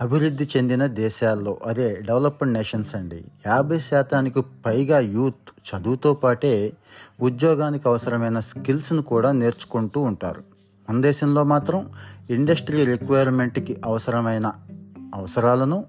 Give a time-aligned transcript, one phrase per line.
[0.00, 3.24] అభివృద్ధి చెందిన దేశాల్లో అదే డెవలప్డ్ నేషన్స్ అండి.
[3.46, 6.72] యాభై శాతానికి పైగా యూత్ చదువుతో పాటే
[7.20, 10.42] ఉద్యోగానికి అవసరమైన స్కిల్స్ను కూడా నేర్చుకుంటూ ఉంటారు.
[10.90, 11.90] మన దేశంలో మాత్రం
[12.30, 14.52] ఇండస్ట్రీ రిక్వైర్మెంట్కి అవసరమైన
[15.14, 15.84] అవసరాలను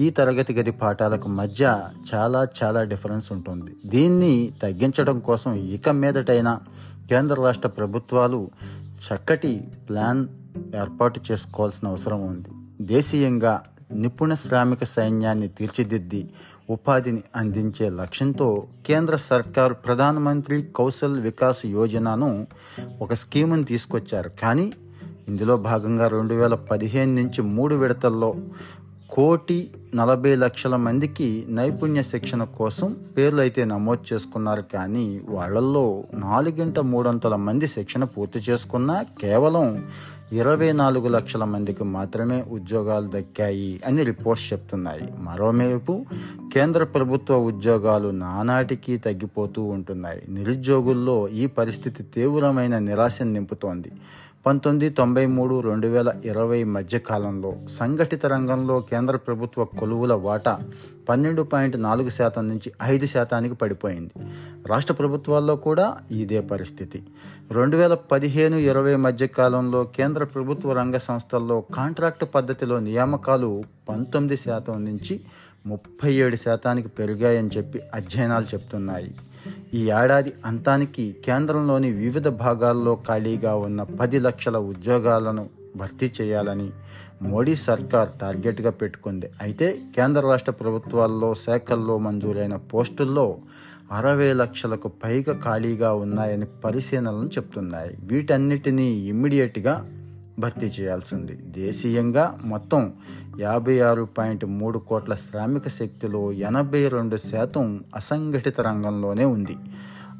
[0.00, 3.76] ఈ తరగతి గది పాఠాలకు మధ్య చాలా చాలా డిఫరెన్స్ ఉంటుంది.
[3.86, 6.60] దీన్ని తగ్గించడం కోసం ఇక మీదటైనా
[7.08, 10.28] కేంద్ర రాష్ట్ర ప్రభుత్వాలు చక్కటి ప్లాన్
[10.76, 12.48] ఏర్పాటు చేసుకోవాల్సిన అవసరం ఉంది.
[12.82, 16.28] దేశీయంగా నిపుణ శ్రామిక సైన్యాన్ని తీర్చిదిద్ది
[16.70, 22.46] ఉపాధిని అందించే లక్ష్యంతో కేంద్ర సర్కార్ ప్రధానమంత్రి కౌశల్ వికాస్ యోజనను
[23.00, 24.30] ఒక స్కీమును తీసుకొచ్చారు.
[24.42, 24.72] కానీ
[25.28, 28.34] ఇందులో భాగంగా రెండు వేల పదిహేను నుంచి మూడు విడతల్లో
[29.14, 37.36] కోటి నలభై లక్షల మందికి నైపుణ్య శిక్షణ కోసం పేర్లు అయితే నమోదు చేసుకున్నారు కానీ వాళ్ళల్లో నాలుగింట మూడొంతుల
[37.36, 39.84] మంది శిక్షణ పూర్తి చేసుకున్నా కేవలం
[40.32, 45.12] ఇరవై నాలుగు లక్షల మందికి మాత్రమే ఉద్యోగాలు దక్కాయి అని రిపోర్ట్స్ చెప్తున్నాయి.
[45.18, 46.06] మరోవైపు
[46.52, 50.22] కేంద్ర ప్రభుత్వ ఉద్యోగాలు నానాటికి తగ్గిపోతూ ఉంటున్నాయి.
[50.28, 53.92] నిరుద్యోగుల్లో ఈ పరిస్థితి తీవ్రమైన నిరాశను నింపుతోంది.
[54.46, 60.60] పంతొమ్మిది తొంభై మూడు రెండు వేల ఇరవై మధ్య కాలంలో సంఘటిత రంగంలో కేంద్ర ప్రభుత్వ కొలువుల వాటా
[61.08, 64.12] పన్నెండు పాయింట్ నాలుగు శాతం నుంచి ఐదు శాతానికి పడిపోయింది.
[64.66, 67.02] రాష్ట్ర ప్రభుత్వాల్లో కూడా ఇదే పరిస్థితి.
[67.50, 74.84] రెండు వేల పదిహేను ఇరవై మధ్య కాలంలో కేంద్ర ప్రభుత్వ రంగ సంస్థల్లో కాంట్రాక్టు పద్ధతిలో నియామకాలు పంతొమ్మిది శాతం
[74.84, 75.20] నుంచి
[75.66, 79.14] ముప్పై ఏడు శాతానికి పెరిగాయని చెప్పి అధ్యయనాలు చెప్తున్నాయి.
[79.74, 85.44] ఈ ఏడాది అంతానికి కేంద్రంలోని వివిధ భాగాల్లో ఖాళీగా ఉన్న పది లక్షల ఉద్యోగాలను
[85.76, 86.66] భర్తీ చేయాలని
[87.22, 89.28] మోడీ సర్కార్ టార్గెట్గా పెట్టుకుంది.
[89.40, 89.66] అయితే
[89.96, 93.26] కేంద్ర రాష్ట్ర ప్రభుత్వాల్లో శాఖల్లో మంజూరైన పోస్టుల్లో
[93.92, 97.92] అరవై లక్షలకు పైగా ఖాళీగా ఉన్నాయని పరిశీలనలు చెప్తున్నాయి.
[98.10, 99.74] వీటన్నిటినీ ఇమ్మీడియట్గా
[100.38, 101.32] భర్తీ చేయాల్సింది.
[101.32, 102.92] దేశీయంగా మొత్తం
[103.40, 109.56] యాభై ఆరు పాయింట్ మూడు కోట్ల శ్రామిక శక్తిలో ఎనభై రెండు శాతం అసంఘటిత రంగంలోనే ఉంది.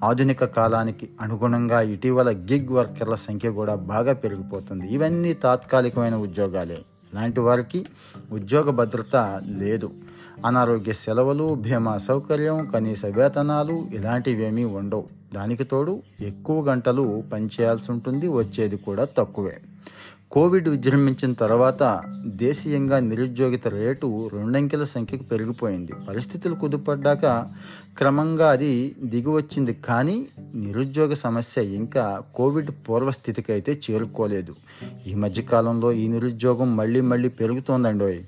[0.05, 4.87] ఆధునిక కాలానికి అనుగుణంగా ఇటీవల గిగ్ వర్కర్ల సంఖ్య కూడా బాగా పెరిగిపోతుంది.
[4.87, 6.79] ఇవన్నీ తాత్కాలికమైన ఉద్యోగాలే.
[7.15, 7.87] ఇలాంటి వారికి
[8.33, 9.91] ఉద్యోగ భద్రత లేదు.
[10.47, 15.05] అనారోగ్య సెలవులు బీమా సౌకర్యం కనీస వేతనాలు ఇలాంటివేమీ ఉండవు.
[15.35, 18.29] దానికి తోడు ఎక్కువ గంటలు పనిచేయాల్సి ఉంటుంది.
[18.29, 19.59] వచ్చేది కూడా తక్కువే.
[20.33, 25.93] కోవిడ్ విజృంభించిన తర్వాత దేశీయంగా నిరుద్యోగిత రేటు రెండంకెల సంఖ్యకు పెరిగిపోయింది.
[26.09, 27.51] పరిస్థితులు కుదుపడ్డాక
[27.99, 29.75] క్రమంగా అది దిగివచ్చింది.
[29.75, 34.55] కానీ నిరుద్యోగ సమస్య ఇంకా కోవిడ్ పూర్వస్థితికి అయితే చేరుకోలేదు.
[35.07, 38.21] ఈ మధ్యకాలంలో ఈ నిరుద్యోగం మళ్ళీ మళ్ళీ పెరుగుతోందండోయ్.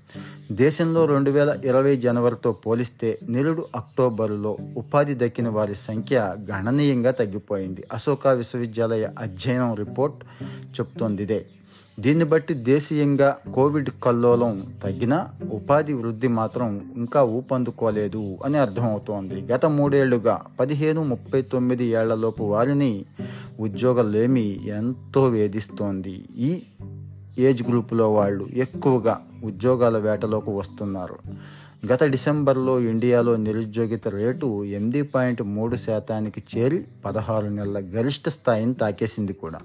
[0.53, 7.85] దేశంలో రెండు వేల ఇరవై జనవరితో పోలిస్తే నిరుడు అక్టోబరులో ఉపాధి దక్కిన వారి సంఖ్య గణనీయంగా తగ్గిపోయింది.
[7.93, 10.17] అశోక విశ్వవిద్యాలయ అధ్యయనం రిపోర్ట్
[10.81, 11.47] చెప్తోంది ఇదే
[12.01, 19.35] దీన్ని బట్టి దేశీయంగా కోవిడ్ కల్లోలం తగ్గినా ఉపాధి వృద్ధి మాత్రం ఇంకా ఊపందుకోలేదు అని అర్థమవుతోంది.
[19.35, 23.05] గత మూడేళ్ళుగా పదిహేను ముప్పై తొమ్మిది ఏళ్ళలోపు వారిని
[23.61, 26.25] ఉద్యోగాలేమి ఎంతో వేధిస్తోంది.
[26.37, 26.63] ఈ
[27.39, 31.17] ఏజ్ గ్రూపులో వాళ్ళు ఎక్కువగా ఉద్యోగాల వేటలోకి వస్తున్నారు.
[31.93, 39.33] గత డిసెంబర్లో ఇండియాలో నిరుద్యోగిత రేటు ఎనిమిది పాయింట్ మూడు శాతానికి చేరి పదహారు నెలల గరిష్ట స్థాయిని తాకేసింది
[39.33, 39.59] కూడా.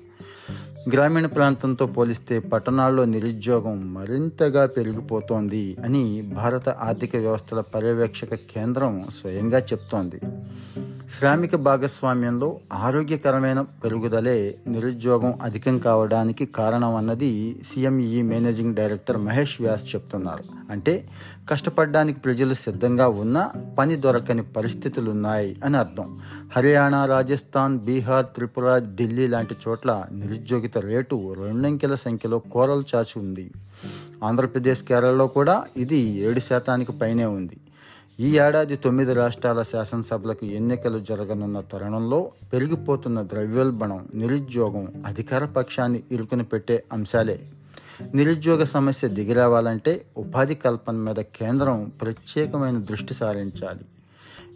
[0.91, 10.19] గ్రామీణ ప్రాంతంతో పోలిస్తే పట్టణాల్లో నిరుద్యోగం మరింతగా పెరిగిపోతోంది అని భారత ఆర్థిక వ్యవస్థల పర్యవేక్షక కేంద్రం స్వయంగా చెప్తోంది.
[11.17, 20.43] శ్రామిక భాగస్వామ్యంలో ఆరోగ్యకరమైన పెరుగుదలే నిరుద్యోగం అధికం కావడానికి కారణం అన్నది CME managing director Mahesh Vyas చెప్తున్నారు.
[20.69, 21.07] అంటే
[21.49, 26.19] కష్టపడడానికి ప్రజలు సిద్ధంగా ఉన్నా పని దొరకని పరిస్థితులు ఉన్నాయి అని అర్థం.
[26.55, 33.51] హర్యానా రాజస్థాన్ బీహార్ త్రిపుర ఢిల్లీ లాంటి చోట్ల నిరుద్యోగిత రేటు రెండంకెల సంఖ్యలో కోరలు చాచి ఉంది.
[34.23, 37.57] ఆంధ్రప్రదేశ్ కేరళలో కూడా ఇది ఏడు శాతానికి పైనే ఉంది.
[38.25, 42.17] ఈ ఏడాది తొమ్మిది రాష్ట్రాల శాసనసభలకు ఎన్నికలు జరగనున్న తరుణంలో
[42.53, 47.37] పెరిగిపోతున్న ద్రవ్యోల్బణం నిరుద్యోగం అధికార పక్షాన్ని ఇరుకుని పెట్టే అంశాలే.
[48.15, 53.85] నిరుద్యోగ సమస్య దిగిరావాలంటే ఉపాధి కల్పన మీద కేంద్రం ప్రత్యేకమైన దృష్టి సారించాలి.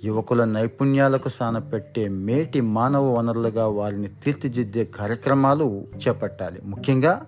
[0.04, 6.62] యువకుల నైపుణ్యాలకు సానపెట్టే మేటి మానవ వనరులుగా వారిని తీర్చిదిద్దే కార్యక్రమాలు చేపట్టాలి.
[6.66, 7.22] ముఖ్యంగా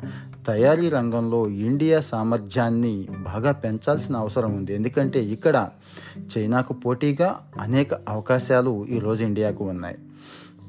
[0.48, 4.76] తయారీ రంగంలో ఇండియా సామర్థ్యాన్ని బాగా పెంచాల్సిన అవసరం ఉంది.
[4.76, 5.70] ఎందుకంటే ఇక్కడ
[6.38, 9.98] చైనాకు పోటీగా అనేక అవకాశాలు ఈరోజు ఇండియాకు ఉన్నాయి.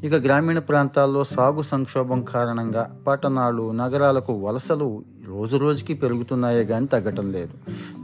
[0.04, 7.54] ఇక గ్రామీణ ప్రాంతాల్లో సాగు సంక్షోభం కారణంగా పట్టణాలు నగరాలకు వలసలు రోజు రోజుకి పెరుగుతున్నాయే కానీ తగ్గటం లేదు.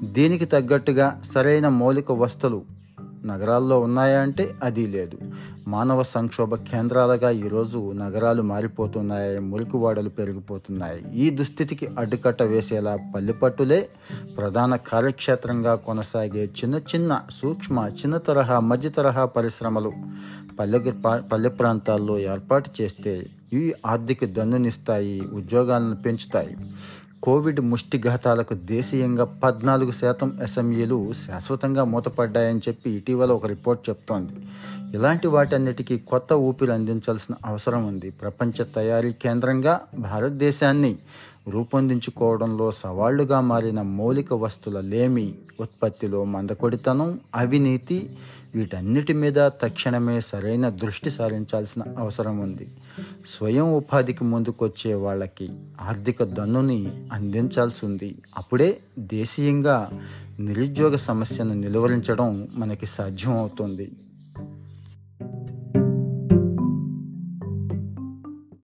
[0.05, 2.82] దీనికి తగ్గట్టుగా సరైన మౌలిక వస్తువులు
[3.25, 5.19] నగరాల్లో ఉన్నాయా అంటే అది లేదు.
[5.69, 11.19] మానవ సంక్షోభ కేంద్రాలుగా ఈరోజు నగరాలు మారిపోతున్నాయి మురికివాడలు పెరిగిపోతున్నాయి.
[11.19, 13.89] ఈ దుస్థితికి అడ్డుకట్ట వేసేలా పల్లెపట్టులే
[14.37, 19.93] ప్రధాన కార్యక్షేత్రంగా కొనసాగే చిన్న చిన్న సూక్ష్మ చిన్న తరహా మధ్య తరహా పరిశ్రమలు
[20.61, 20.93] పల్లె
[21.33, 26.57] పల్లె ప్రాంతాల్లో ఏర్పాటు చేస్తే ఇవి ఆర్థిక దన్నునిస్తాయి ఉద్యోగాలను పెంచుతాయి.
[27.23, 34.33] కోవిడ్ ముష్టిఘాతాలకు దేశీయంగా పద్నాలుగు శాతం ఎస్ఎంఈలు శాశ్వతంగా మూతపడ్డాయని చెప్పి ఇటీవల ఒక రిపోర్ట్ చెప్తోంది.
[34.97, 38.11] ఇలాంటి వాటన్నిటికీ కొత్త ఊపిరి అందించాల్సిన అవసరం ఉంది.
[38.11, 40.97] ప్రపంచ తయారీ కేంద్రంగా భారతదేశాన్ని
[41.49, 48.17] రూపొందించుకోవడంలో సవాళ్ళుగా మారిన మౌలిక వస్తుల లేమి ఉత్పత్తిలో మందకొడితనం అవినీతి
[48.55, 52.69] వీటన్నిటి మీద తక్షణమే సరైన దృష్టి సారించాల్సిన అవసరం ఉంది.
[53.27, 55.51] స్వయం ఉపాధికి ముందుకొచ్చే వాళ్ళకి
[55.81, 59.91] ఆర్థిక దన్నుని అందించాల్సి ఉంది అప్పుడే దేశీయంగా
[60.41, 63.93] నిరుద్యోగ సమస్యను నిలువరించడం మనకి సాధ్యం అవుతుంది